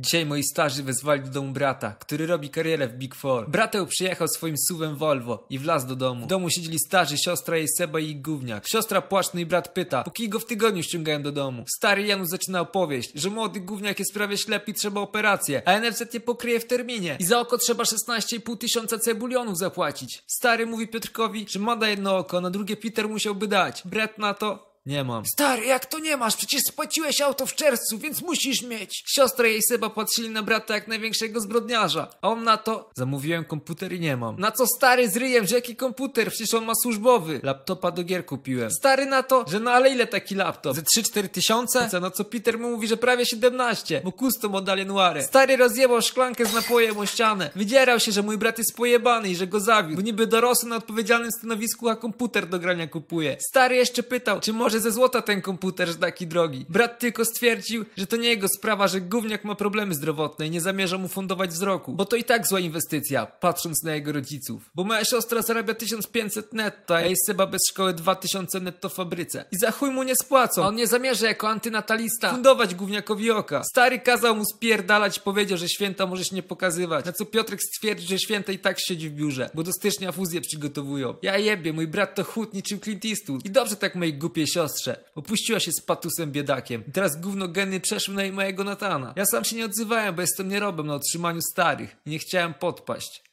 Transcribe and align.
Dzisiaj 0.00 0.26
moi 0.26 0.42
starzy 0.42 0.82
wezwali 0.82 1.22
do 1.22 1.30
domu 1.30 1.52
brata, 1.52 1.90
który 1.90 2.26
robi 2.26 2.50
karierę 2.50 2.88
w 2.88 2.94
Big 2.94 3.14
Four. 3.14 3.50
Brateł 3.50 3.86
przyjechał 3.86 4.28
swoim 4.28 4.54
suwem 4.68 4.96
Volvo 4.96 5.46
i 5.50 5.58
wlazł 5.58 5.86
do 5.86 5.96
domu. 5.96 6.24
W 6.24 6.28
domu 6.28 6.50
siedzieli 6.50 6.78
starzy, 6.78 7.18
siostra 7.18 7.56
jej 7.56 7.68
Seba 7.68 8.00
i 8.00 8.10
ich 8.10 8.22
gówniak. 8.22 8.68
Siostra 8.68 9.02
płaczny 9.02 9.40
i 9.40 9.46
brat 9.46 9.68
pyta, 9.74 10.04
po 10.04 10.12
go 10.28 10.38
w 10.38 10.44
tygodniu 10.44 10.82
ściągają 10.82 11.22
do 11.22 11.32
domu. 11.32 11.64
Stary 11.76 12.06
Janusz 12.06 12.28
zaczyna 12.28 12.60
opowieść, 12.60 13.10
że 13.14 13.30
młody 13.30 13.60
gówniak 13.60 13.98
jest 13.98 14.14
prawie 14.14 14.38
ślepy 14.38 14.70
i 14.70 14.74
trzeba 14.74 15.00
operację, 15.00 15.62
a 15.68 15.80
NFZ 15.80 16.14
nie 16.14 16.20
pokryje 16.20 16.60
w 16.60 16.66
terminie. 16.66 17.16
I 17.20 17.24
za 17.24 17.40
oko 17.40 17.58
trzeba 17.58 17.84
16,5 17.84 18.58
tysiąca 18.58 18.98
cebulionów 18.98 19.58
zapłacić. 19.58 20.22
Stary 20.26 20.66
mówi 20.66 20.88
Piotrkowi, 20.88 21.46
że 21.48 21.58
ma 21.58 21.76
da 21.76 21.88
jedno 21.88 22.16
oko, 22.16 22.40
na 22.40 22.50
drugie 22.50 22.76
Peter 22.76 23.08
musiałby 23.08 23.46
dać. 23.46 23.82
Brat 23.84 24.18
na 24.18 24.34
to, 24.34 24.67
nie 24.88 25.04
mam. 25.04 25.26
Stary, 25.26 25.66
jak 25.66 25.86
to 25.86 25.98
nie 25.98 26.16
masz? 26.16 26.36
Przecież 26.36 26.62
spłaciłeś 26.62 27.20
auto 27.20 27.46
w 27.46 27.54
czerwcu, 27.54 27.98
więc 27.98 28.22
musisz 28.22 28.62
mieć. 28.62 29.04
Siostra 29.06 29.48
i 29.48 29.50
jej 29.50 29.62
Seba 29.62 29.90
patrzyli 29.90 30.30
na 30.30 30.42
brata 30.42 30.74
jak 30.74 30.88
największego 30.88 31.40
zbrodniarza. 31.40 32.08
A 32.22 32.28
on 32.28 32.44
na 32.44 32.56
to, 32.56 32.90
zamówiłem 32.94 33.44
komputer 33.44 33.92
i 33.92 34.00
nie 34.00 34.16
mam. 34.16 34.40
Na 34.40 34.52
co 34.52 34.66
stary 34.66 35.10
z 35.10 35.16
ryjem, 35.16 35.46
że 35.46 35.54
jaki 35.54 35.76
komputer? 35.76 36.28
Przecież 36.28 36.54
on 36.54 36.64
ma 36.64 36.72
służbowy. 36.82 37.40
Laptopa 37.42 37.90
do 37.90 38.04
gier 38.04 38.26
kupiłem. 38.26 38.70
Stary 38.70 39.06
na 39.06 39.22
to, 39.22 39.44
że 39.48 39.60
no 39.60 39.70
ale 39.70 39.90
ile 39.90 40.06
taki 40.06 40.34
laptop? 40.34 40.76
Ze 40.76 40.82
3-4 40.82 41.28
tysiące? 41.28 41.88
Co, 41.90 42.00
na 42.00 42.10
co 42.10 42.24
Peter 42.24 42.58
mu 42.58 42.70
mówi, 42.70 42.88
że 42.88 42.96
prawie 42.96 43.26
17. 43.26 44.00
Bo 44.04 44.12
custom 44.12 44.54
od 44.54 44.68
Alienware. 44.68 45.22
Stary 45.22 45.56
rozjebał 45.56 46.02
szklankę 46.02 46.46
z 46.46 46.54
napojem 46.54 46.98
o 46.98 47.06
ścianę. 47.06 47.50
Wydzierał 47.56 48.00
się, 48.00 48.12
że 48.12 48.22
mój 48.22 48.38
brat 48.38 48.58
jest 48.58 48.76
pojebany 48.76 49.30
i 49.30 49.36
że 49.36 49.46
go 49.46 49.60
zawiódł. 49.60 49.96
Bo 49.96 50.02
niby 50.02 50.26
dorosły 50.26 50.68
na 50.68 50.76
odpowiedzialnym 50.76 51.30
stanowisku, 51.32 51.88
a 51.88 51.96
komputer 51.96 52.48
do 52.48 52.58
grania 52.58 52.86
kupuje. 52.86 53.36
Stary 53.40 53.76
jeszcze 53.76 54.02
pytał, 54.02 54.40
czy 54.40 54.52
może 54.52 54.77
ze 54.80 54.92
złota 54.92 55.22
ten 55.22 55.42
komputer, 55.42 55.88
że 55.88 55.94
taki 55.94 56.26
drogi. 56.26 56.66
Brat 56.68 56.98
tylko 56.98 57.24
stwierdził, 57.24 57.84
że 57.96 58.06
to 58.06 58.16
nie 58.16 58.28
jego 58.28 58.48
sprawa, 58.48 58.88
że 58.88 59.00
gówniak 59.00 59.44
ma 59.44 59.54
problemy 59.54 59.94
zdrowotne 59.94 60.46
i 60.46 60.50
nie 60.50 60.60
zamierza 60.60 60.98
mu 60.98 61.08
fundować 61.08 61.50
wzroku. 61.50 61.92
Bo 61.92 62.04
to 62.04 62.16
i 62.16 62.24
tak 62.24 62.46
zła 62.46 62.60
inwestycja, 62.60 63.26
patrząc 63.26 63.82
na 63.82 63.94
jego 63.94 64.12
rodziców. 64.12 64.70
Bo 64.74 64.84
moja 64.84 65.04
siostra 65.04 65.42
zarabia 65.42 65.74
1500 65.74 66.52
netto, 66.52 66.96
a 66.96 67.00
jej 67.00 67.14
Seba 67.26 67.46
bez 67.46 67.60
szkoły 67.70 67.94
2000 67.94 68.60
netto 68.60 68.88
w 68.88 68.94
fabryce. 68.94 69.44
I 69.52 69.58
za 69.58 69.70
chuj 69.70 69.90
mu 69.90 70.02
nie 70.02 70.16
spłacą. 70.16 70.64
A 70.64 70.68
on 70.68 70.74
nie 70.74 70.86
zamierza 70.86 71.26
jako 71.26 71.48
antynatalista 71.48 72.30
fundować 72.30 72.74
gówniakowi 72.74 73.30
oka. 73.30 73.62
Stary 73.64 73.98
kazał 73.98 74.36
mu 74.36 74.44
spierdalać 74.44 75.16
i 75.16 75.20
powiedział, 75.20 75.58
że 75.58 75.68
święta 75.68 76.06
możesz 76.06 76.32
nie 76.32 76.42
pokazywać. 76.42 77.04
Na 77.04 77.12
co 77.12 77.24
Piotrek 77.24 77.60
stwierdził, 77.62 78.08
że 78.08 78.18
święta 78.18 78.52
i 78.52 78.58
tak 78.58 78.76
siedzi 78.80 79.10
w 79.10 79.12
biurze, 79.12 79.50
bo 79.54 79.62
do 79.62 79.72
stycznia 79.72 80.12
fuzję 80.12 80.40
przygotowują. 80.40 81.14
Ja 81.22 81.38
jebie, 81.38 81.72
mój 81.72 81.86
brat 81.86 82.14
to 82.14 82.24
chód 82.24 82.54
niczym 82.54 82.80
Clint 82.80 83.04
Eastwood. 83.04 83.44
I 83.44 83.50
dobrze 83.50 83.76
tak 83.76 83.94
mojej 83.94 84.14
głupiej 84.14 84.46
siostrze. 84.68 85.04
Opuściła 85.14 85.60
się 85.60 85.72
z 85.72 85.80
patusem 85.80 86.32
biedakiem. 86.32 86.84
I 86.88 86.92
teraz 86.92 87.20
gówno 87.20 87.48
geny 87.48 87.80
przeszły 87.80 88.14
na 88.14 88.32
mojego 88.32 88.64
Natana. 88.64 89.12
Ja 89.16 89.26
sam 89.26 89.44
się 89.44 89.56
nie 89.56 89.64
odzywałem, 89.64 90.14
bo 90.14 90.20
jestem 90.20 90.48
nierobem 90.48 90.86
na 90.86 90.94
otrzymaniu 90.94 91.40
starych. 91.52 91.96
I 92.06 92.10
nie 92.10 92.18
chciałem 92.18 92.54
podpaść. 92.54 93.22